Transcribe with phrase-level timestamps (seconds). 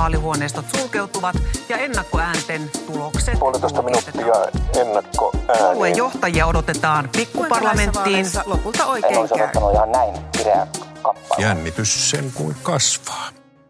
[0.00, 1.36] vaalihuoneistot sulkeutuvat
[1.68, 4.34] ja ennakkoäänten tulokset Puolitoista minuuttia
[4.80, 5.72] ennakkoääniä.
[5.72, 8.26] Puolueen johtajia odotetaan pikkuparlamenttiin.
[8.46, 9.42] Lopulta En oikein olisi käy.
[9.42, 10.66] odottanut ihan näin kireä
[11.02, 11.42] kappale.
[11.42, 13.28] Jännitys sen kuin kasvaa.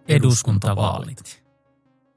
[0.08, 1.43] Eduskuntavaalit.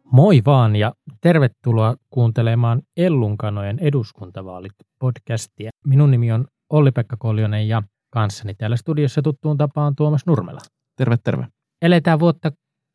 [0.03, 5.69] Moi vaan ja tervetuloa kuuntelemaan Ellunkanojen eduskuntavaalit podcastia.
[5.87, 10.61] Minun nimi on Olli-Pekka Koljonen ja kanssani täällä studiossa tuttuun tapaan Tuomas Nurmela.
[10.97, 11.47] Terve, terve.
[11.81, 12.51] Eletään vuotta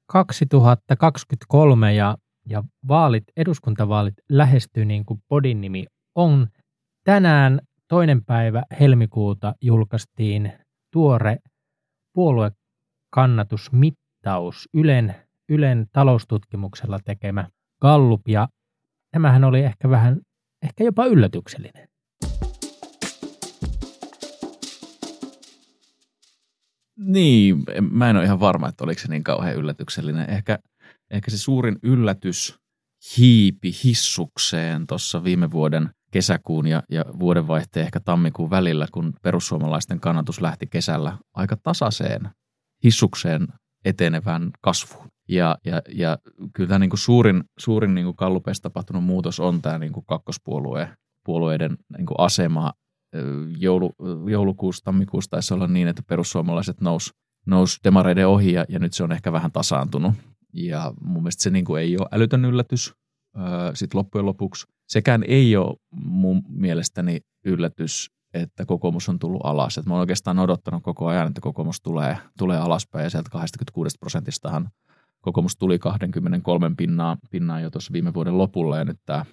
[0.08, 6.48] 2023 ja, ja vaalit, eduskuntavaalit lähestyy niin kuin podin nimi on.
[7.04, 10.52] Tänään toinen päivä helmikuuta julkaistiin
[10.92, 11.38] tuore
[12.14, 15.14] puoluekannatusmittaus Ylen,
[15.48, 17.48] Ylen taloustutkimuksella tekemä
[17.80, 18.48] Gallup ja
[19.10, 20.20] tämähän oli ehkä vähän,
[20.62, 21.87] ehkä jopa yllätyksellinen.
[26.98, 30.30] Niin, mä en ole ihan varma, että oliko se niin kauhean yllätyksellinen.
[30.30, 30.58] Ehkä,
[31.10, 32.58] ehkä se suurin yllätys
[33.16, 40.40] hiipi hissukseen tuossa viime vuoden kesäkuun ja, ja vuodenvaihteen ehkä tammikuun välillä, kun perussuomalaisten kannatus
[40.40, 42.30] lähti kesällä aika tasaiseen
[42.84, 43.46] hissukseen
[43.84, 45.08] etenevään kasvuun.
[45.28, 46.18] Ja, ja, ja
[46.52, 48.16] kyllä tämä niin kuin suurin, suurin niin kuin
[48.62, 50.88] tapahtunut muutos on tämä niin kuin kakkospuolueen
[51.24, 52.72] puolueiden niin kuin asema
[53.58, 53.94] joulu,
[54.30, 57.14] joulukuussa, tammikuussa taisi olla niin, että perussuomalaiset nous,
[57.46, 60.14] nous demareiden ohi ja, ja nyt se on ehkä vähän tasaantunut.
[60.52, 62.94] Ja mun mielestä se niin kuin ei ole älytön yllätys
[63.74, 64.66] sitten loppujen lopuksi.
[64.88, 69.78] Sekään ei ole mun mielestäni yllätys, että kokoomus on tullut alas.
[69.78, 73.96] Et mä oon oikeastaan odottanut koko ajan, että kokoomus tulee, tulee alaspäin ja sieltä 26
[74.00, 74.70] prosentistahan
[75.20, 79.24] kokoomus tuli 23 pinnaa, pinnaa jo tuossa viime vuoden lopulla ja nyt tämä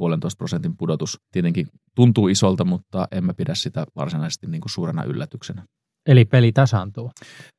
[0.00, 5.04] puolentoista prosentin pudotus tietenkin tuntuu isolta, mutta en mä pidä sitä varsinaisesti niin kuin suurena
[5.04, 5.64] yllätyksenä.
[6.06, 7.10] Eli peli tasaantuu.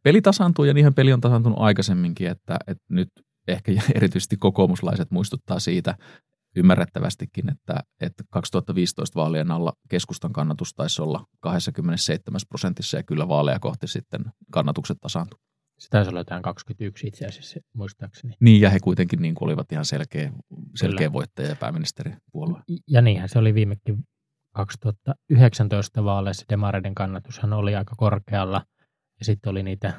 [0.04, 3.10] Peli tasaantuu ja niinhän peli on tasaantunut aikaisemminkin, että, että nyt
[3.48, 5.96] ehkä erityisesti kokoomuslaiset muistuttaa siitä
[6.56, 13.60] ymmärrettävästikin, että, että 2015 vaalien alla keskustan kannatus taisi olla 27 prosentissa ja kyllä vaaleja
[13.60, 15.40] kohti sitten kannatukset tasaantuu.
[15.82, 18.34] Se taisi olla jotain 21 itse asiassa muistaakseni.
[18.40, 20.32] Niin ja he kuitenkin niin kuin olivat ihan selkeä,
[20.76, 21.14] selkeä Kyllä.
[21.14, 22.62] voittaja ja pääministeripuolue.
[22.88, 24.04] Ja niinhän se oli viimekin
[24.54, 26.46] 2019 vaaleissa.
[26.50, 28.66] Demareiden kannatushan oli aika korkealla.
[29.20, 29.94] Ja sitten oli niitä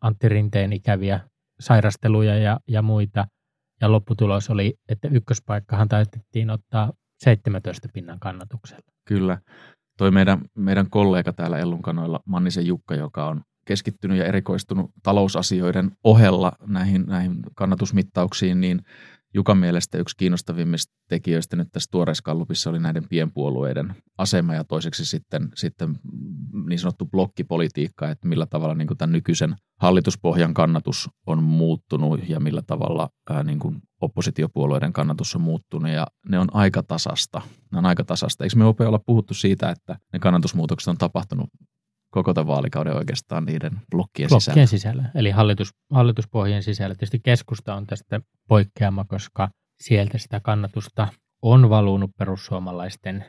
[0.00, 1.20] Antti Rinteen ikäviä
[1.60, 3.26] sairasteluja ja, ja muita.
[3.80, 6.92] Ja lopputulos oli, että ykköspaikkahan taitettiin ottaa
[7.24, 8.92] 17 pinnan kannatuksella.
[9.04, 9.38] Kyllä.
[9.98, 16.52] Toi meidän, meidän kollega täällä Ellunkanoilla, Mannisen Jukka, joka on keskittynyt ja erikoistunut talousasioiden ohella
[16.66, 18.82] näihin, näihin kannatusmittauksiin, niin
[19.36, 25.04] Jukan mielestä yksi kiinnostavimmista tekijöistä nyt tässä tuoreessa kallupissa oli näiden pienpuolueiden asema ja toiseksi
[25.04, 25.98] sitten, sitten
[26.68, 32.40] niin sanottu blokkipolitiikka, että millä tavalla niin kuin tämän nykyisen hallituspohjan kannatus on muuttunut ja
[32.40, 37.40] millä tavalla ää, niin kuin oppositiopuolueiden kannatus on muuttunut ja ne on aika tasasta.
[37.72, 38.44] Ne on aika tasasta.
[38.44, 41.50] Eikö me opea olla puhuttu siitä, että ne kannatusmuutokset on tapahtunut
[42.16, 44.44] koko tämän vaalikauden oikeastaan niiden blokkien, sisällä?
[44.44, 46.94] Blokkien sisällä, eli hallitus, hallituspohjien sisällä.
[46.94, 49.48] Tietysti keskusta on tästä poikkeama, koska
[49.80, 51.08] sieltä sitä kannatusta
[51.42, 53.24] on valunut perussuomalaisten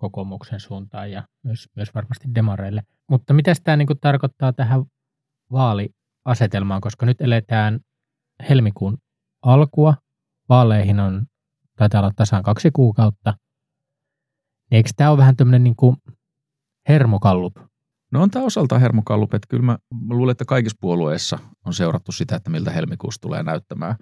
[0.00, 2.82] kokoomuksen suuntaan ja myös, myös varmasti demareille.
[3.10, 4.84] Mutta mitä tämä niin tarkoittaa tähän
[5.52, 7.80] vaaliasetelmaan, koska nyt eletään
[8.48, 8.98] helmikuun
[9.42, 9.94] alkua,
[10.48, 11.26] vaaleihin on,
[11.76, 13.34] taitaa olla tasan kaksi kuukautta.
[14.70, 15.96] Eikö tämä ole vähän tämmöinen niin
[16.88, 17.56] hermokallup?
[18.14, 22.12] No on tämä osaltaan hermokallup, että kyllä mä, mä luulen, että kaikissa puolueissa on seurattu
[22.12, 23.96] sitä, että miltä helmikuussa tulee näyttämään.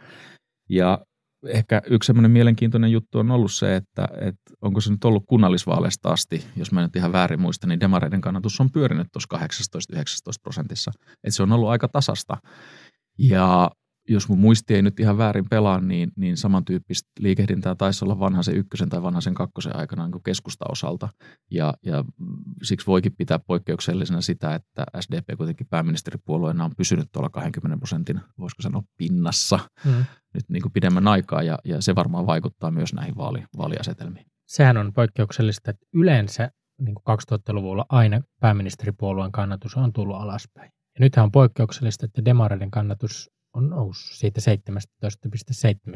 [0.69, 0.99] Ja
[1.47, 6.09] ehkä yksi semmoinen mielenkiintoinen juttu on ollut se, että, että onko se nyt ollut kunnallisvaaleista
[6.09, 9.39] asti, jos mä nyt ihan väärin muistan, niin demareiden kannatus on pyörinyt tuossa
[9.99, 9.99] 18-19
[10.43, 10.93] prosentissa.
[11.25, 12.37] Että se on ollut aika tasasta.
[13.19, 13.71] Ja
[14.13, 18.45] jos mun muisti ei nyt ihan väärin pelaa, niin, niin samantyyppistä liikehdintää taisi olla vanhan
[18.45, 21.09] sen ykkösen tai vanhan sen kakkosen aikana niin keskusta osalta.
[21.51, 22.05] Ja, ja
[22.63, 28.63] siksi voikin pitää poikkeuksellisena sitä, että SDP kuitenkin pääministeripuolueena on pysynyt tuolla 20 prosentin, voisiko
[28.63, 30.05] sanoa, pinnassa Mm.
[30.35, 34.27] nyt niin kuin pidemmän aikaa, ja, ja se varmaan vaikuttaa myös näihin vaali, vaaliasetelmiin.
[34.47, 36.51] sehän on poikkeuksellista, että yleensä
[36.81, 40.71] niin kuin 2000-luvulla aina pääministeripuolueen kannatus on tullut alaspäin.
[40.95, 44.41] Ja nythän on poikkeuksellista, että demareiden kannatus on noussut siitä
[45.91, 45.95] 17,7.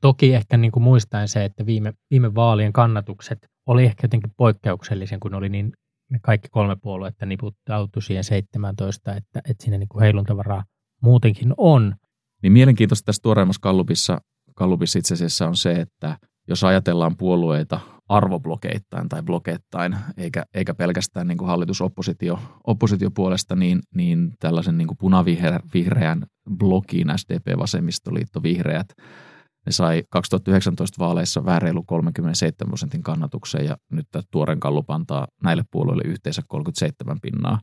[0.00, 5.20] Toki ehkä niin kuin muistaen se, että viime, viime vaalien kannatukset oli ehkä jotenkin poikkeuksellisen,
[5.20, 5.72] kun oli niin
[6.10, 10.64] ne kaikki kolme puoluetta niputtautui siihen 17, että, että siinä niin kuin heiluntavaraa
[11.02, 11.94] muutenkin on.
[12.42, 14.20] Niin mielenkiintoista tässä tuoreimmassa Kallupissa,
[14.54, 21.28] Kallupissa itse asiassa on se, että jos ajatellaan puolueita arvoblokeittain tai blokeittain, eikä, eikä pelkästään
[21.28, 28.96] niin kuin hallitus-oppositio oppositiopuolesta, niin, niin tällaisen niin kuin punavihreän blokiin SDP, Vasemmistoliitto, Vihreät.
[29.66, 35.26] Ne sai 2019 vaaleissa vähän reilu 37 prosentin kannatuksen ja nyt tämä tuoren kallup antaa
[35.42, 37.60] näille puolueille yhteensä 37 pinnaa.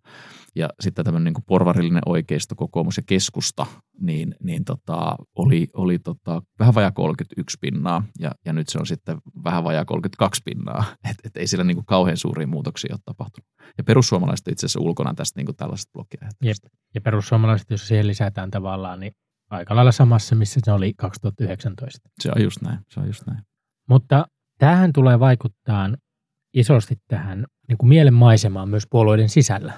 [0.56, 3.66] Ja sitten tämmöinen niin kuin porvarillinen oikeisto, kokoomus ja keskusta,
[4.02, 8.86] niin, niin tota, oli, oli tota, vähän vajaa 31 pinnaa ja, ja nyt se on
[8.86, 10.84] sitten vähän vajaa 32 pinnaa.
[11.10, 13.48] Et, et ei sillä niin kuin kauhean suuria muutoksia ole tapahtunut.
[13.78, 16.30] Ja perussuomalaiset itse asiassa ulkona tästä niin kuin tällaista blokkia.
[16.96, 19.14] Ja perussuomalaiset, jos siihen lisätään tavallaan, niin
[19.50, 22.10] aika lailla samassa, missä se oli 2019.
[22.20, 23.40] Se on just näin, se on just näin.
[23.90, 24.26] Mutta
[24.58, 25.90] tähän tulee vaikuttaa
[26.54, 29.74] isosti tähän niin kuin mielenmaisemaan myös puolueiden sisällä.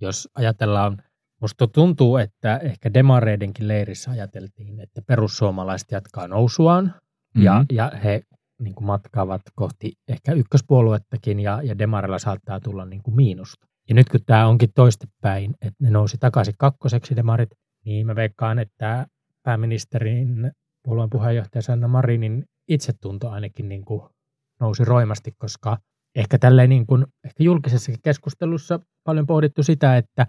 [0.00, 1.02] Jos ajatellaan,
[1.40, 7.42] musta tuntuu, että ehkä demareidenkin leirissä ajateltiin, että perussuomalaiset jatkaa nousuaan mm-hmm.
[7.42, 8.22] ja, ja he
[8.62, 13.66] niin kuin matkaavat kohti ehkä ykköspuoluettakin ja, ja demarilla saattaa tulla niin kuin miinusta.
[13.88, 17.50] Ja nyt kun tämä onkin toistepäin, että ne nousi takaisin kakkoseksi demarit,
[17.84, 19.06] niin mä veikkaan, että
[19.42, 20.52] pääministerin
[20.84, 24.02] puolueen puheenjohtaja Sanna Marinin itsetunto ainakin niin kuin
[24.60, 25.78] nousi roimasti, koska
[26.14, 30.26] ehkä tälleen niin kuin, ehkä julkisessa keskustelussa paljon pohdittu sitä, että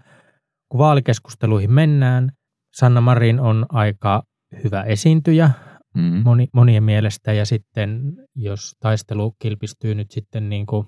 [0.68, 2.32] kun vaalikeskusteluihin mennään,
[2.74, 4.22] Sanna Marin on aika
[4.64, 5.50] hyvä esiintyjä
[5.94, 6.22] mm.
[6.24, 10.86] moni, monien mielestä ja sitten jos taistelu kilpistyy nyt sitten niin kuin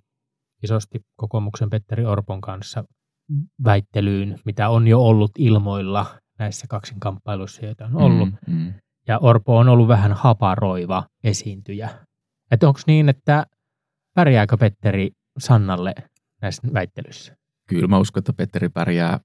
[0.62, 2.84] isosti kokoomuksen Petteri Orpon kanssa
[3.64, 6.06] väittelyyn, mitä on jo ollut ilmoilla
[6.38, 8.28] näissä kaksinkamppailuissa, joita on ollut.
[8.46, 8.74] Mm, mm.
[9.08, 11.90] Ja Orpo on ollut vähän haparoiva esiintyjä.
[12.50, 13.46] Että onko niin, että
[14.14, 15.94] pärjääkö Petteri Sannalle
[16.42, 17.36] näissä väittelyissä?
[17.68, 19.20] Kyllä mä uskon, että Petteri pärjää.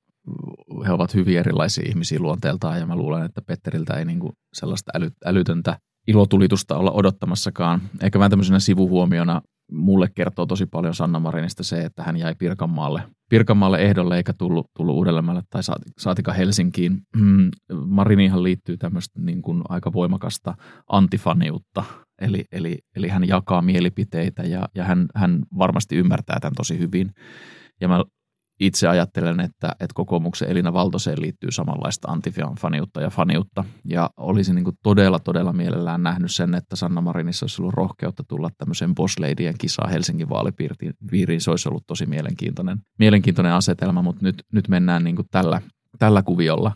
[0.88, 5.10] He ovat hyvin erilaisia ihmisiä luonteeltaan ja mä luulen, että Petteriltä ei niinku sellaista äly,
[5.26, 5.78] älytöntä
[6.08, 7.82] ilotulitusta olla odottamassakaan.
[8.02, 9.42] Ehkä vähän tämmöisenä sivuhuomiona
[9.72, 14.68] mulle kertoo tosi paljon Sanna Marinista se, että hän jäi Pirkanmaalle, Pirkanmaalle ehdolle eikä tullut,
[14.78, 15.62] tullut Uudellemaalle tai
[16.00, 17.02] saatika Helsinkiin.
[17.16, 17.52] Mm,
[17.86, 20.56] Marinihan liittyy tämmöistä niin kuin aika voimakasta
[20.88, 21.84] antifaniutta,
[22.22, 27.12] eli, eli, eli hän jakaa mielipiteitä ja, ja hän, hän varmasti ymmärtää tämän tosi hyvin.
[27.82, 28.04] Ja mä
[28.62, 33.64] itse ajattelen, että, että kokoomuksen Elina Valtoseen liittyy samanlaista antifaniutta ja faniutta.
[33.86, 38.50] Ja olisin niin todella, todella mielellään nähnyt sen, että Sanna Marinissa olisi ollut rohkeutta tulla
[38.58, 41.42] tämmöiseen Boss Ladyjen kisaan Helsingin vaalipiiriin.
[41.42, 45.62] Se olisi ollut tosi mielenkiintoinen, mielenkiintoinen asetelma, mutta nyt, nyt mennään niin tällä,
[46.00, 46.72] tällä kuviolla.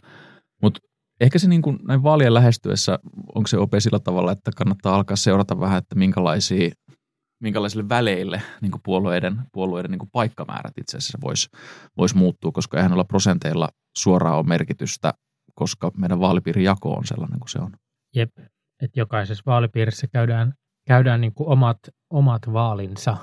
[0.62, 0.80] Mutta
[1.22, 3.00] ehkä se niin kuin näin vaalien lähestyessä,
[3.36, 6.70] onko se ope sillä tavalla, että kannattaa alkaa seurata vähän, että minkälaisia
[7.46, 11.50] minkälaisille väleille niin puolueiden, puolueiden niin paikkamäärät itse asiassa voisi
[11.98, 15.14] vois muuttua, koska eihän olla prosenteilla suoraan ole merkitystä,
[15.56, 17.72] koska meidän vaalipiirijako on sellainen kuin se on.
[18.16, 18.38] Jep,
[18.82, 20.54] että jokaisessa vaalipiirissä käydään,
[20.88, 21.78] käydään niin kuin omat,
[22.10, 23.18] omat vaalinsa.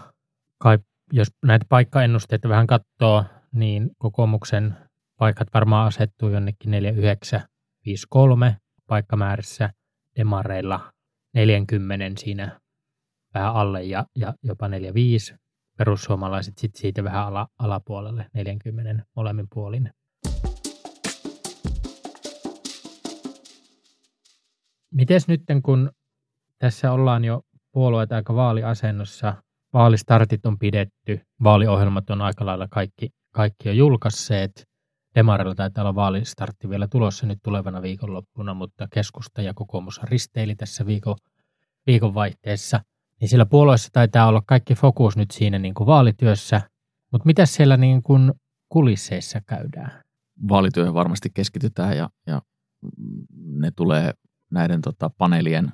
[0.58, 0.78] Kai,
[1.12, 3.24] jos näitä paikkaennusteita vähän katsoo,
[3.54, 4.76] niin kokoomuksen
[5.18, 9.70] paikat varmaan asettuu jonnekin 4953 paikkamäärissä,
[10.18, 10.92] demareilla
[11.34, 12.61] 40 siinä
[13.34, 15.36] vähän alle ja, ja jopa 4-5.
[15.78, 19.90] Perussuomalaiset sitten siitä vähän ala, alapuolelle 40 molemmin puolin.
[24.94, 25.90] Mites nyt, kun
[26.58, 27.42] tässä ollaan jo
[27.72, 29.34] puolueet aika vaaliasennossa,
[29.72, 34.68] vaalistartit on pidetty, vaaliohjelmat on aika lailla kaikki, kaikki jo julkaisseet.
[35.14, 40.86] Demarilla taitaa olla vaalistartti vielä tulossa nyt tulevana viikonloppuna, mutta keskusta ja kokoomus risteili tässä
[40.86, 41.16] viikon,
[41.86, 42.80] viikonvaihteessa–
[43.22, 46.60] niin sillä puolueessa taitaa olla kaikki fokus nyt siinä niin kuin vaalityössä,
[47.12, 48.32] mutta mitä siellä niin kuin
[48.68, 50.02] kulisseissa käydään?
[50.48, 52.42] Vaalityöhön varmasti keskitytään ja, ja
[53.36, 54.12] ne tulee
[54.50, 55.72] näiden tota, paneelien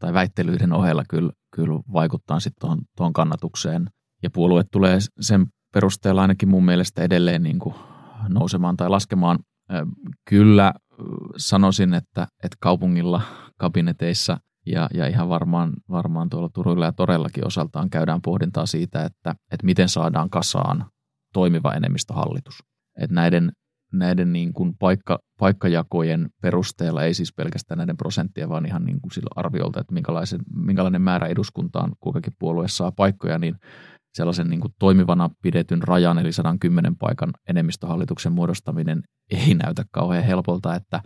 [0.00, 3.90] tai väittelyiden ohella kyllä, kyllä vaikuttaa sitten tuohon, kannatukseen.
[4.22, 7.74] Ja puolue tulee sen perusteella ainakin mun mielestä edelleen niin kuin
[8.28, 9.38] nousemaan tai laskemaan.
[10.28, 10.74] Kyllä
[11.36, 13.22] sanoisin, että, että kaupungilla
[13.58, 19.30] kabineteissa ja, ja ihan varmaan, varmaan tuolla Turuilla ja Torellakin osaltaan käydään pohdintaa siitä, että,
[19.30, 20.86] että miten saadaan kasaan
[21.32, 22.58] toimiva enemmistöhallitus.
[23.00, 23.52] Että näiden,
[23.92, 29.12] näiden niin kuin paikka, paikkajakojen perusteella, ei siis pelkästään näiden prosenttia, vaan ihan niin kuin
[29.12, 33.54] sillä arviolta, että minkälaisen, minkälainen määrä eduskuntaan kukakin puolue saa paikkoja, niin
[34.14, 40.74] sellaisen niin kuin toimivana pidetyn rajan, eli 110 paikan enemmistöhallituksen muodostaminen ei näytä kauhean helpolta,
[40.74, 41.00] että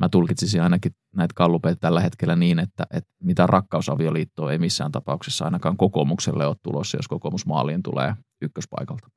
[0.00, 5.44] mä tulkitsisin ainakin näitä kallupeita tällä hetkellä niin, että, että mitä rakkausavioliittoa ei missään tapauksessa
[5.44, 9.08] ainakaan kokoomukselle ole tulossa, jos kokoomus maaliin tulee ykköspaikalta.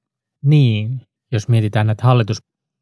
[0.45, 2.37] Niin, jos mietitään näitä hallitus,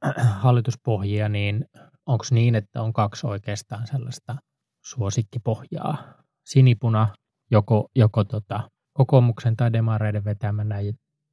[0.44, 1.66] hallituspohjia, niin
[2.06, 4.36] onko niin, että on kaksi oikeastaan sellaista
[4.86, 5.98] suosikkipohjaa?
[6.46, 7.16] Sinipuna,
[7.52, 10.76] joko, joko tota, kokoomuksen tai demareiden vetämänä,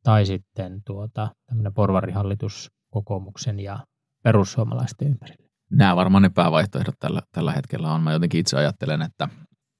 [0.02, 3.86] tai sitten tuota, tämmöinen porvarihallitus kokoomuksen ja
[4.22, 5.43] perussuomalaisten ympärille.
[5.70, 8.02] Nämä varmaan ne päävaihtoehdot tällä, tällä hetkellä on.
[8.02, 9.28] Mä jotenkin itse ajattelen, että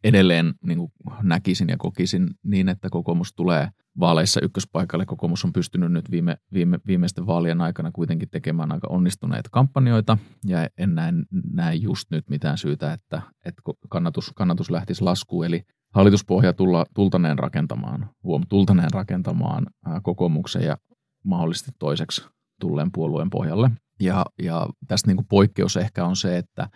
[0.04, 3.68] edelleen niin kuin näkisin ja kokisin niin, että kokoomus tulee
[4.00, 5.06] vaaleissa ykköspaikalle.
[5.06, 10.68] Kokoomus on pystynyt nyt viime, viime, viimeisten vaalien aikana kuitenkin tekemään aika onnistuneita kampanjoita ja
[10.78, 11.12] en näe,
[11.52, 15.46] näe just nyt mitään syytä, että, että kannatus, kannatus lähtisi laskuun.
[15.46, 15.62] Eli
[15.94, 20.76] hallituspohja tulla, tultaneen rakentamaan, huom, tultaneen rakentamaan ää, kokoomuksen ja
[21.24, 22.24] mahdollisesti toiseksi
[22.60, 23.70] tulleen puolueen pohjalle.
[24.00, 26.68] Ja, ja tästä niin kuin poikkeus ehkä on se, että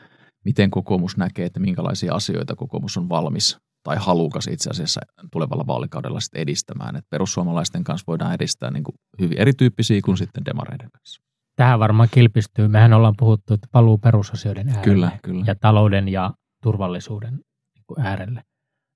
[0.45, 5.01] miten kokoomus näkee, että minkälaisia asioita kokoomus on valmis tai halukas itse asiassa
[5.33, 6.97] tulevalla vaalikaudella sitten edistämään.
[6.97, 11.23] Että perussuomalaisten kanssa voidaan edistää niin kuin hyvin erityyppisiä kuin sitten demareiden kanssa.
[11.57, 12.69] Tähän varmaan kilpistyy.
[12.69, 15.45] Mehän ollaan puhuttu, että paluu perusasioiden äärelle Kyllä, kyllä.
[15.47, 16.31] ja talouden ja
[16.63, 18.43] turvallisuuden niin äärelle.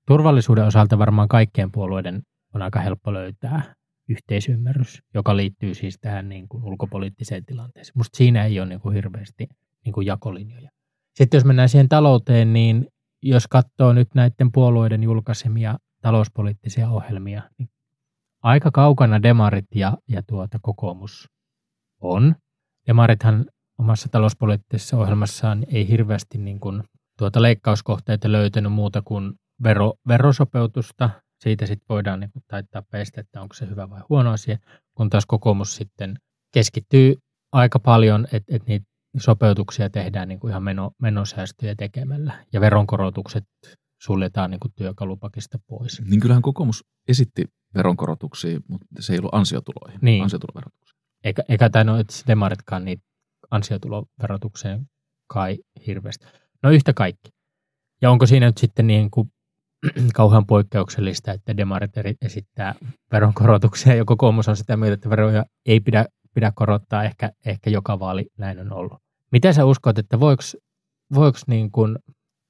[0.07, 2.21] Turvallisuuden osalta varmaan kaikkien puolueiden
[2.53, 3.73] on aika helppo löytää
[4.09, 7.93] yhteisymmärrys, joka liittyy siis tähän niin kuin ulkopoliittiseen tilanteeseen.
[7.97, 9.47] Musta siinä ei ole niin kuin hirveästi
[9.85, 10.69] niin kuin jakolinjoja.
[11.15, 12.87] Sitten jos mennään siihen talouteen, niin
[13.21, 17.69] jos katsoo nyt näiden puolueiden julkaisemia talouspoliittisia ohjelmia, niin
[18.43, 21.29] aika kaukana demarit ja, ja tuota kokoomus
[22.01, 22.35] on.
[22.87, 23.45] Demarithan
[23.79, 26.83] omassa talouspoliittisessa ohjelmassaan ei hirveästi niin kuin
[27.17, 29.33] tuota leikkauskohteita löytänyt muuta kuin
[29.63, 31.09] vero, verosopeutusta.
[31.43, 34.57] Siitä sitten voidaan niin kuin taittaa peistä, että onko se hyvä vai huono asia,
[34.97, 36.15] kun taas kokoomus sitten
[36.53, 37.15] keskittyy
[37.51, 38.85] aika paljon, että, että niitä
[39.17, 43.43] sopeutuksia tehdään niin kuin ihan meno, menosäästöjä tekemällä ja veronkorotukset
[44.01, 46.01] suljetaan niin kuin työkalupakista pois.
[46.01, 47.45] Niin kyllähän kokoomus esitti
[47.75, 50.23] veronkorotuksia, mutta se ei ollut ansiotuloihin, Niin.
[50.23, 50.99] ansiotuloverotukseen.
[51.23, 53.03] Eikä, eikä tai no, että demaritkaan niitä
[53.51, 54.85] ansiotuloverotukseen
[55.27, 55.57] kai
[55.87, 56.25] hirveästi.
[56.63, 57.29] No yhtä kaikki.
[58.01, 59.31] Ja onko siinä nyt sitten niin kuin
[60.13, 62.75] kauhean poikkeuksellista, että demarit esittää
[63.11, 67.99] veronkorotuksia ja kokoomus on sitä mieltä, että veroja ei pidä, pidä korottaa, ehkä, ehkä joka
[67.99, 68.97] vaali näin on ollut.
[69.31, 71.71] Mitä sä uskot, että voiko, niin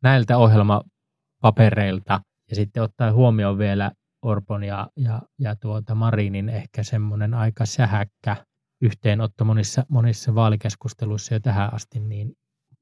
[0.03, 3.91] näiltä ohjelmapapereilta ja sitten ottaa huomioon vielä
[4.23, 8.35] Orpon ja, ja, ja tuota Marinin ehkä semmoinen aika sähäkkä
[8.81, 12.33] yhteenotto monissa, monissa vaalikeskusteluissa jo tähän asti, niin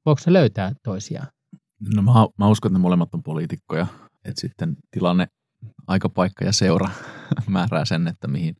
[0.06, 1.26] voiko se löytää toisiaan?
[1.94, 3.86] No mä, mä uskon, että ne molemmat on poliitikkoja,
[4.24, 5.26] että sitten tilanne,
[5.86, 6.90] aikapaikka ja seura
[7.48, 8.56] määrää sen, että mihin,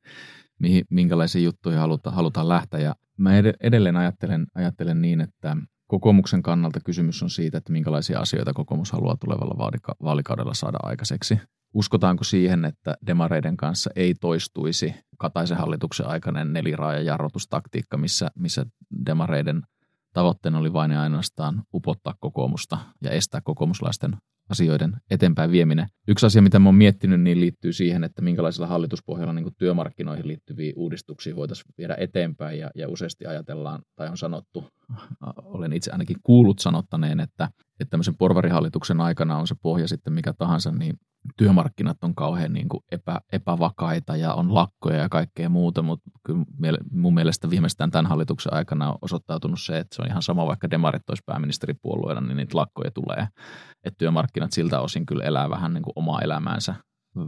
[0.59, 2.81] mihin, minkälaisiin juttuihin haluta, halutaan lähteä.
[2.81, 8.21] Ja mä ed- edelleen ajattelen, ajattelen niin, että kokoomuksen kannalta kysymys on siitä, että minkälaisia
[8.21, 11.40] asioita kokoomus haluaa tulevalla vaalika- vaalikaudella saada aikaiseksi.
[11.75, 18.66] Uskotaanko siihen, että demareiden kanssa ei toistuisi Kataisen hallituksen aikainen neliraaja jarrutustaktiikka, missä, missä
[19.07, 19.62] demareiden
[20.12, 24.16] tavoitteena oli vain ja ainoastaan upottaa kokoomusta ja estää kokoomuslaisten
[24.49, 25.87] asioiden eteenpäin vieminen.
[26.08, 30.72] Yksi asia, mitä mä oon miettinyt, niin liittyy siihen, että minkälaisella hallituspohjalla niin työmarkkinoihin liittyviä
[30.76, 34.64] uudistuksia voitaisiin viedä eteenpäin ja, ja useasti ajatellaan tai on sanottu,
[35.44, 37.49] olen itse ainakin kuullut sanottaneen, että,
[37.80, 40.96] että tämmöisen porvarihallituksen aikana on se pohja sitten mikä tahansa, niin
[41.37, 46.78] työmarkkinat on kauhean niin kuin epä, epävakaita ja on lakkoja ja kaikkea muuta, mutta kyllä
[46.90, 50.70] mun mielestä viimeistään tämän hallituksen aikana on osoittautunut se, että se on ihan sama, vaikka
[50.70, 53.28] demarit olisi pääministeripuolueena, niin niitä lakkoja tulee.
[53.84, 56.75] Että työmarkkinat siltä osin kyllä elää vähän niin kuin omaa elämäänsä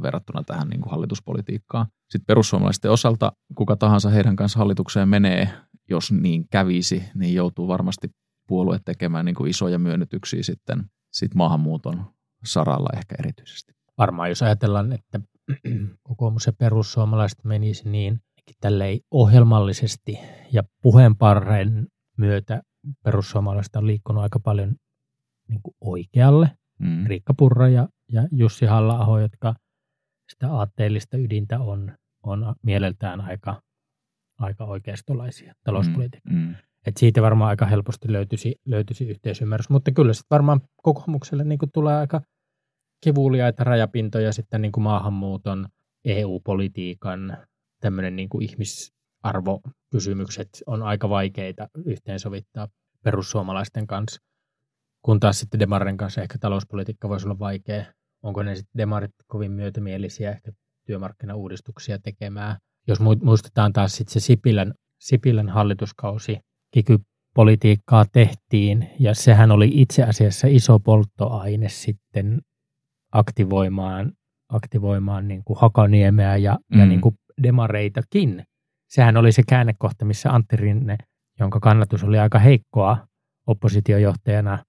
[0.03, 1.87] verrattuna tähän niin kuin hallituspolitiikkaan.
[2.11, 5.49] Sitten perussuomalaisten osalta kuka tahansa heidän kanssa hallitukseen menee,
[5.91, 8.09] jos niin kävisi, niin joutuu varmasti
[8.49, 12.05] puolue tekemään niin kuin isoja myönnytyksiä sitten sit maahanmuuton
[12.45, 15.21] saralla ehkä erityisesti varmaan jos ajatellaan, että
[16.09, 18.21] kokoomus ja perussuomalaiset menisi niin
[18.61, 20.19] tälleen ohjelmallisesti
[20.53, 21.87] ja puheenparren
[22.19, 22.63] myötä
[23.05, 24.77] perussuomalaiset on liikkunut aika paljon
[25.49, 26.51] niin kuin oikealle.
[26.79, 27.07] Mm.
[27.07, 29.55] Riikka Purra ja, ja Jussi halla jotka
[30.33, 33.63] sitä aatteellista ydintä on, on mieleltään aika,
[34.39, 36.33] aika oikeistolaisia talouspolitiikkaa.
[36.33, 36.39] Mm.
[36.39, 36.55] Mm.
[36.87, 41.97] Et siitä varmaan aika helposti löytyisi, löytyisi yhteisymmärrys, mutta kyllä sitten varmaan kokoomukselle niin tulee
[41.97, 42.21] aika
[43.05, 45.69] kivuliaita rajapintoja sitten niin kuin maahanmuuton,
[46.05, 47.37] EU-politiikan,
[47.81, 52.69] tämmöinen niin ihmisarvokysymykset on aika vaikeita yhteensovittaa
[53.05, 54.21] perussuomalaisten kanssa,
[55.03, 57.85] kun taas sitten Demarren kanssa ehkä talouspolitiikka voisi olla vaikea.
[58.23, 60.53] Onko ne sitten Demarit kovin myötämielisiä ehkä
[60.87, 62.57] työmarkkinauudistuksia tekemään?
[62.89, 66.39] Jos muistetaan taas sitten se Sipilän, Sipilän hallituskausi,
[66.71, 72.41] kikypolitiikkaa tehtiin ja sehän oli itse asiassa iso polttoaine sitten
[73.13, 74.13] aktivoimaan,
[74.49, 76.81] aktivoimaan niin kuin Hakaniemeä ja, mm.
[76.81, 78.45] ja niin kuin demareitakin.
[78.89, 80.97] Sehän oli se käännekohta, missä Antti Rinne,
[81.41, 83.07] jonka kannatus oli aika heikkoa
[83.47, 84.65] oppositiojohtajana,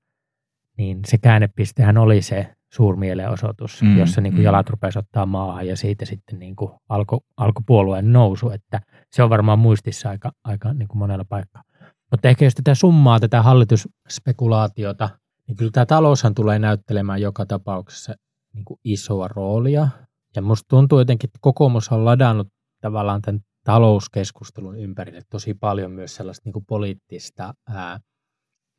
[0.78, 4.46] niin se käännepistehän oli se suurmielenosoitus, mm, jossa niin kuin mm.
[4.46, 9.24] jalat rupesi ottaa maahan ja siitä sitten niin kuin alkoi alko puolueen nousu, että se
[9.24, 11.64] on varmaan muistissa aika, aika niin kuin monella paikkaa.
[12.12, 15.10] Mutta ehkä jos tätä summaa, tätä hallitusspekulaatiota,
[15.48, 18.14] niin kyllä tämä taloushan tulee näyttelemään joka tapauksessa
[18.54, 19.88] niin kuin isoa roolia.
[20.36, 22.48] Ja musta tuntuu jotenkin, että kokoomus on ladannut
[22.82, 28.00] tavallaan tämän talouskeskustelun ympärille tosi paljon myös sellaista niin kuin poliittista ää,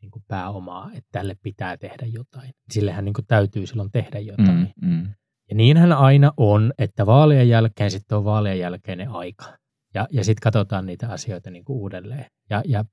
[0.02, 2.50] niin kuin pääomaa, että tälle pitää tehdä jotain.
[2.70, 4.72] Sillehän niin kuin täytyy silloin tehdä jotain.
[4.82, 5.06] Mm, mm.
[5.50, 9.44] Ja niinhän aina on, että vaalien jälkeen sitten on vaalien jälkeinen aika.
[9.94, 12.26] Ja, ja sitten katsotaan niitä asioita niin kuin uudelleen.
[12.50, 12.84] Ja, ja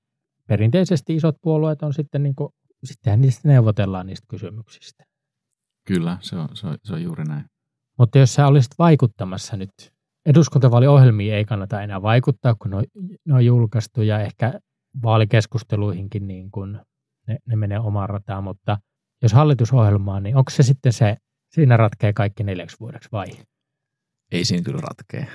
[0.47, 2.49] perinteisesti isot puolueet on sitten, niin kuin,
[2.83, 5.03] sittenhän niistä neuvotellaan niistä kysymyksistä.
[5.87, 7.45] Kyllä, se on, se, on, se on juuri näin.
[7.99, 9.71] Mutta jos sä olisit vaikuttamassa nyt,
[10.25, 12.83] eduskuntavaaliohjelmiin ei kannata enää vaikuttaa, kun ne on,
[13.25, 14.59] ne on julkaistu ja ehkä
[15.03, 16.79] vaalikeskusteluihinkin niin kun
[17.27, 18.77] ne, ne menee omaan rataan, mutta
[19.21, 21.17] jos hallitusohjelmaa, niin onko se sitten se,
[21.53, 23.27] siinä ratkee kaikki neljäksi vuodeksi vai?
[24.31, 25.27] Ei siinä kyllä ratkee.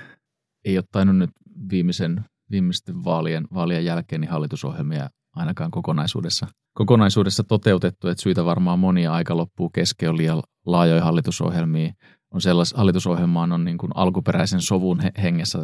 [0.65, 1.31] Ei ole tainnut nyt
[1.71, 9.13] viimeisen, viimeisten vaalien, vaalien jälkeen niin hallitusohjelmia ainakaan kokonaisuudessa, kokonaisuudessa toteutettu, että syitä varmaan monia
[9.13, 11.93] aika loppuu kesken on liian laajoja hallitusohjelmia.
[12.35, 15.59] On sellais, hallitusohjelmaan on niin kuin alkuperäisen sovun hengessä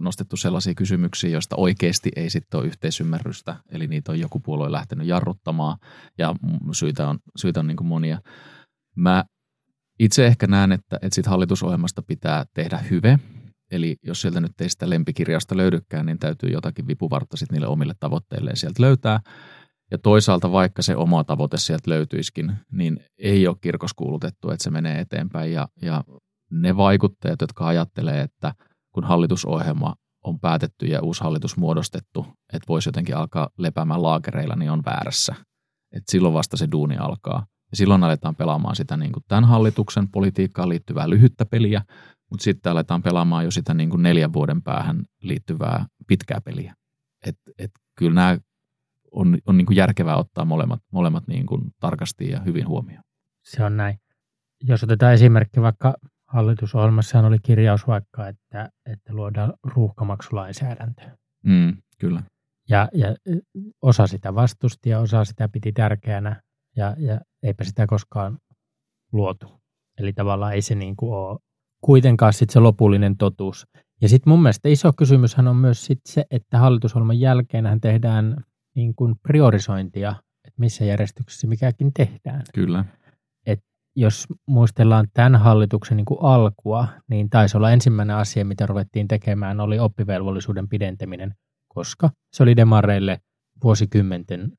[0.00, 5.06] nostettu sellaisia kysymyksiä, joista oikeasti ei sitten ole yhteisymmärrystä, eli niitä on joku puolue lähtenyt
[5.06, 5.78] jarruttamaan,
[6.18, 6.34] ja
[6.72, 8.20] syitä on, syitä on niin kuin monia.
[8.96, 9.24] Mä
[9.98, 13.18] itse ehkä näen, että, että sit hallitusohjelmasta pitää tehdä hyve,
[13.70, 17.94] Eli jos sieltä nyt ei sitä lempikirjasta löydykään, niin täytyy jotakin vipuvartta sitten niille omille
[18.00, 19.20] tavoitteilleen sieltä löytää.
[19.90, 25.00] Ja toisaalta vaikka se oma tavoite sieltä löytyisikin, niin ei ole kirkoskuulutettu, että se menee
[25.00, 25.52] eteenpäin.
[25.52, 26.04] Ja, ja
[26.50, 28.54] ne vaikuttajat, jotka ajattelee, että
[28.92, 34.70] kun hallitusohjelma on päätetty ja uusi hallitus muodostettu, että voisi jotenkin alkaa lepäämään laakereilla, niin
[34.70, 35.34] on väärässä.
[35.92, 37.46] Et silloin vasta se duuni alkaa.
[37.70, 41.82] Ja silloin aletaan pelaamaan sitä niin kuin tämän hallituksen politiikkaan liittyvää lyhyttä peliä,
[42.30, 46.74] mutta sitten aletaan pelaamaan jo sitä niin kuin neljän vuoden päähän liittyvää pitkää peliä.
[47.26, 48.38] Et, et kyllä nämä
[49.16, 53.02] on, on niin kuin järkevää ottaa molemmat, molemmat niin kuin tarkasti ja hyvin huomioon.
[53.44, 53.98] Se on näin.
[54.62, 55.94] Jos otetaan esimerkki vaikka
[56.26, 61.02] hallitusohjelmassa oli kirjaus vaikka, että, että luodaan ruuhkamaksulainsäädäntö.
[61.44, 62.22] Mm, kyllä.
[62.68, 63.14] Ja, ja
[63.82, 66.42] osa sitä vastusti ja osa sitä piti tärkeänä
[66.76, 68.38] ja, ja eipä sitä koskaan
[69.12, 69.60] luotu.
[69.98, 71.38] Eli tavallaan ei se niin kuin ole
[71.80, 73.66] kuitenkaan sit se lopullinen totuus.
[74.00, 78.44] Ja sitten mun mielestä iso kysymyshän on myös sit se, että hallitusohjelman jälkeen tehdään
[78.76, 80.10] niin kuin priorisointia,
[80.44, 82.42] että missä järjestyksessä mikäkin tehdään.
[82.54, 82.84] Kyllä.
[83.46, 83.60] Et
[83.96, 89.60] jos muistellaan tämän hallituksen niin kuin alkua, niin taisi olla ensimmäinen asia, mitä ruvettiin tekemään,
[89.60, 91.34] oli oppivelvollisuuden pidentäminen,
[91.68, 93.20] koska se oli demareille
[93.64, 94.52] vuosikymmenten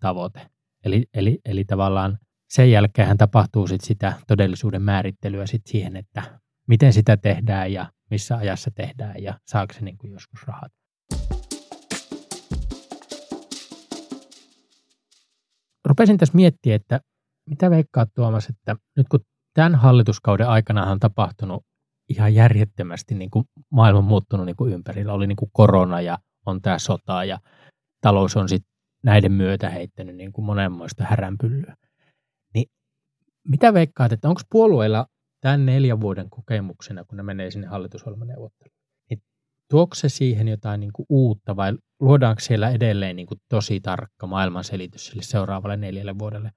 [0.00, 0.50] tavoite.
[0.84, 6.92] Eli, eli, eli tavallaan sen jälkeen tapahtuu sit sitä todellisuuden määrittelyä sit siihen, että miten
[6.92, 10.72] sitä tehdään ja missä ajassa tehdään ja saako se niin kuin joskus rahat.
[15.90, 17.00] Rupesin tässä miettiä, että
[17.46, 19.20] mitä veikkaat Tuomas, että nyt kun
[19.54, 21.64] tämän hallituskauden aikana on tapahtunut
[22.08, 25.12] ihan järjettömästi niin kuin maailma muuttunut niin kuin ympärillä.
[25.12, 27.38] Oli niin kuin korona ja on tämä sota ja
[28.00, 28.70] talous on sitten
[29.04, 31.76] näiden myötä heittänyt niin kuin monenmoista häränpyllyä.
[32.54, 32.66] Niin
[33.48, 35.06] mitä veikkaat, että onko puolueilla
[35.40, 38.76] tämän neljän vuoden kokemuksena, kun ne menee sinne hallitusohjelmaneuvotteluun,
[39.10, 39.22] niin
[40.06, 45.22] siihen jotain niin kuin uutta vai luodaanko siellä edelleen niin kuin tosi tarkka maailmanselitys sille
[45.22, 46.50] seuraavalle neljälle vuodelle?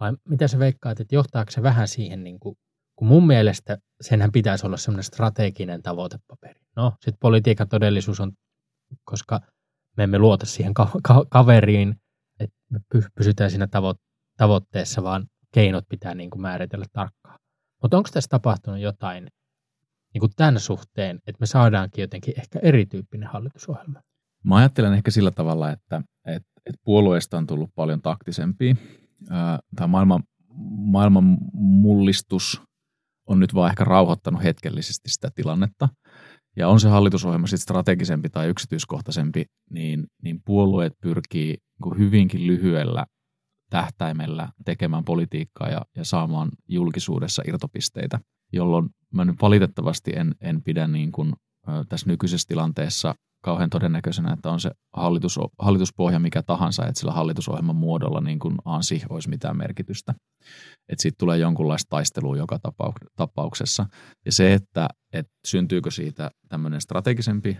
[0.00, 2.56] Vai mitä se veikkaat, että johtaako se vähän siihen, niin kuin,
[2.96, 6.60] kun mun mielestä senhän pitäisi olla semmoinen strateginen tavoitepaperi.
[6.76, 8.32] No, sitten politiikan todellisuus on,
[9.04, 9.40] koska
[9.96, 11.94] me emme luota siihen ka- ka- kaveriin,
[12.40, 12.80] että me
[13.14, 14.00] pysytään siinä tavo-
[14.36, 17.38] tavoitteessa, vaan keinot pitää niin kuin määritellä tarkkaan.
[17.82, 19.28] Mutta onko tässä tapahtunut jotain
[20.14, 24.00] niin kuin tämän suhteen, että me saadaankin jotenkin ehkä erityyppinen hallitusohjelma?
[24.44, 28.74] Mä ajattelen ehkä sillä tavalla, että, että, että puolueesta on tullut paljon taktisempia.
[29.76, 30.22] Tämä maailman,
[30.76, 32.62] maailman mullistus
[33.26, 35.88] on nyt vaan ehkä rauhoittanut hetkellisesti sitä tilannetta.
[36.56, 43.06] Ja on se hallitusohjelma sitten strategisempi tai yksityiskohtaisempi, niin, niin puolueet pyrkii niin hyvinkin lyhyellä
[43.70, 48.20] tähtäimellä tekemään politiikkaa ja, ja saamaan julkisuudessa irtopisteitä,
[48.52, 51.32] jolloin mä nyt valitettavasti en, en pidä niin kuin,
[51.88, 53.14] tässä nykyisessä tilanteessa
[53.48, 58.54] kauhean todennäköisenä, että on se hallitus, hallituspohja mikä tahansa, että sillä hallitusohjelman muodolla niin kuin
[58.64, 60.14] ansi olisi mitään merkitystä.
[60.88, 62.58] Että siitä tulee jonkunlaista taistelua joka
[63.16, 63.86] tapauksessa.
[64.26, 67.58] Ja se, että, että syntyykö siitä tämmöinen strategisempi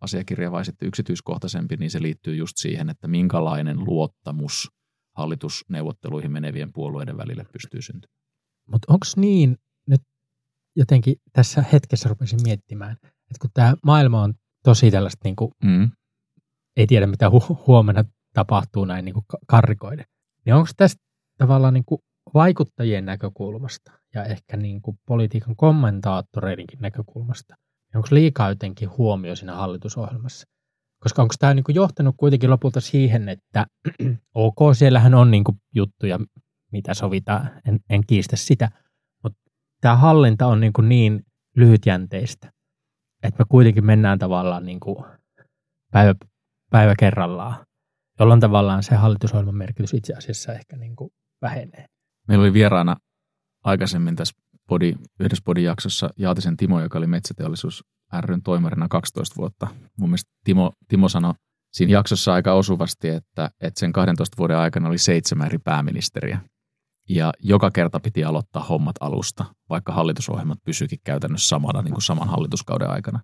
[0.00, 4.70] asiakirja vai sitten yksityiskohtaisempi, niin se liittyy just siihen, että minkälainen luottamus
[5.16, 8.18] hallitusneuvotteluihin menevien puolueiden välille pystyy syntymään.
[8.70, 10.02] Mutta onko niin, nyt
[10.76, 15.90] jotenkin tässä hetkessä rupesin miettimään, että kun tämä maailma on tosi tällaista, niin kuin, mm.
[16.76, 20.04] ei tiedä mitä hu- huomenna tapahtuu näin niin kuin karrikoiden.
[20.46, 21.02] Niin onko tästä
[21.38, 22.00] tavallaan niin kuin
[22.34, 29.54] vaikuttajien näkökulmasta ja ehkä niin kuin politiikan kommentaattoreidenkin näkökulmasta, niin onko liikaa jotenkin huomio siinä
[29.54, 30.46] hallitusohjelmassa?
[31.02, 33.66] Koska onko tämä niin kuin johtanut kuitenkin lopulta siihen, että
[34.34, 36.18] ok, siellähän on niin kuin juttuja,
[36.72, 38.70] mitä sovitaan, en, en kiistä sitä,
[39.22, 39.38] mutta
[39.80, 41.22] tämä hallinta on niin, kuin niin
[41.56, 42.52] lyhytjänteistä,
[43.22, 45.04] että me kuitenkin mennään tavallaan niin kuin
[45.92, 46.14] päivä,
[46.70, 47.66] päivä kerrallaan,
[48.18, 51.10] jolloin tavallaan se hallitusohjelman merkitys itse asiassa ehkä niin kuin
[51.42, 51.86] vähenee.
[52.28, 52.96] Meillä oli vieraana
[53.64, 54.34] aikaisemmin tässä
[54.68, 57.84] podi, yhdessä podin jaksossa Jaatisen Timo, joka oli metsäteollisuus
[58.20, 59.66] ryn toimarina 12 vuotta.
[59.98, 61.34] Mun mielestä Timo, Timo sanoi
[61.72, 66.40] siinä jaksossa aika osuvasti, että, että sen 12 vuoden aikana oli seitsemän eri pääministeriä.
[67.10, 72.28] Ja joka kerta piti aloittaa hommat alusta, vaikka hallitusohjelmat pysyikin käytännössä samana niin kuin saman
[72.28, 73.20] hallituskauden aikana.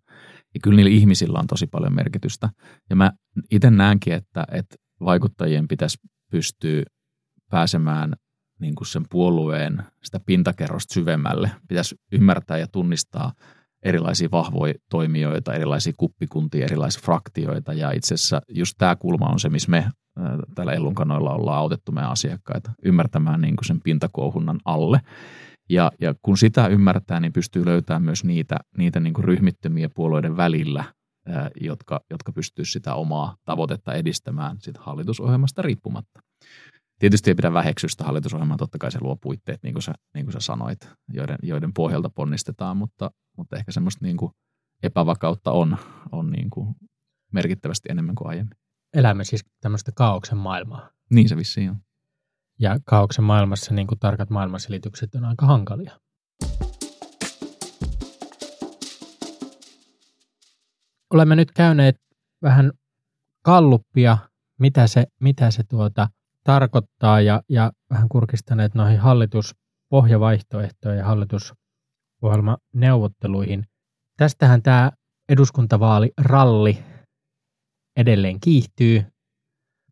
[0.55, 2.51] Ja kyllä niillä ihmisillä on tosi paljon merkitystä.
[2.90, 3.12] Ja mä
[3.51, 5.99] itse näenkin, että, että vaikuttajien pitäisi
[6.31, 6.83] pystyä
[7.51, 8.14] pääsemään
[8.61, 11.51] niin kuin sen puolueen sitä pintakerrosta syvemmälle.
[11.68, 13.33] Pitäisi ymmärtää ja tunnistaa
[13.82, 17.72] erilaisia vahvoja toimijoita, erilaisia kuppikuntia, erilaisia fraktioita.
[17.72, 19.90] Ja itse asiassa just tämä kulma on se, missä me
[20.54, 25.00] täällä Ellunkanoilla ollaan autettu meidän asiakkaita ymmärtämään niin kuin sen pintakouhunnan alle.
[25.70, 30.36] Ja, ja kun sitä ymmärtää, niin pystyy löytämään myös niitä, niitä niin kuin ryhmittömiä puolueiden
[30.36, 30.84] välillä,
[31.60, 36.20] jotka, jotka pystyy sitä omaa tavoitetta edistämään sit hallitusohjelmasta riippumatta.
[36.98, 40.26] Tietysti ei pidä väheksyä sitä hallitusohjelmaa, totta kai se luo puitteet, niin kuin sä, niin
[40.26, 44.32] kuin sä sanoit, joiden, joiden pohjalta ponnistetaan, mutta, mutta ehkä semmoista niin kuin
[44.82, 45.76] epävakautta on,
[46.12, 46.74] on niin kuin
[47.32, 48.59] merkittävästi enemmän kuin aiemmin.
[48.94, 50.90] Elämme siis tämmöistä kaauksen maailmaa.
[51.11, 51.76] Niin se vissiin on.
[52.61, 56.00] Ja kaauksen maailmassa niin kuin tarkat maailmanselitykset on aika hankalia.
[61.11, 61.96] Olemme nyt käyneet
[62.42, 62.72] vähän
[63.42, 64.18] kalluppia,
[64.61, 66.09] mitä se, mitä se tuota
[66.46, 73.64] tarkoittaa ja, ja vähän kurkistaneet noihin hallituspohjavaihtoehtoihin ja hallitusohjelmaneuvotteluihin.
[74.16, 74.92] Tästähän tämä
[75.28, 76.85] eduskuntavaaliralli
[77.96, 78.98] edelleen kiihtyy.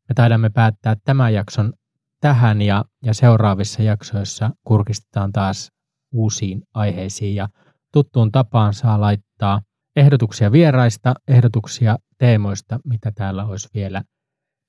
[0.08, 1.72] Me taidamme päättää tämän jakson
[2.20, 5.72] tähän ja, ja seuraavissa jaksoissa kurkistetaan taas
[6.12, 7.48] uusiin aiheisiin ja
[7.92, 9.60] tuttuun tapaan saa laittaa
[9.96, 14.02] ehdotuksia vieraista, ehdotuksia teemoista, mitä täällä olisi vielä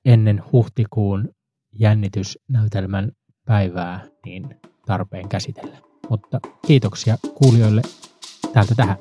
[0.06, 1.35] ennen huhtikuun
[1.80, 3.12] jännitysnäytelmän
[3.46, 5.78] päivää niin tarpeen käsitellä.
[6.10, 7.82] Mutta kiitoksia kuulijoille
[8.54, 8.98] täältä tähän.